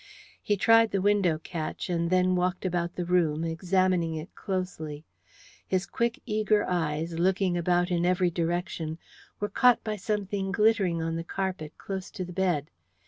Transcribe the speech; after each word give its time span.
He 0.41 0.57
tried 0.57 0.89
the 0.89 0.99
window 0.99 1.37
catch, 1.37 1.87
and 1.87 2.09
then 2.09 2.33
walked 2.35 2.65
about 2.65 2.95
the 2.95 3.05
room, 3.05 3.43
examining 3.43 4.15
it 4.15 4.33
closely. 4.33 5.05
His 5.67 5.85
quick, 5.85 6.19
eager 6.25 6.65
eyes, 6.67 7.19
looking 7.19 7.55
about 7.55 7.91
in 7.91 8.03
every 8.03 8.31
direction, 8.31 8.97
were 9.39 9.47
caught 9.47 9.83
by 9.83 9.97
something 9.97 10.51
glittering 10.51 11.03
on 11.03 11.17
the 11.17 11.23
carpet, 11.23 11.77
close 11.77 12.09
to 12.13 12.25
the 12.25 12.33
bed. 12.33 12.71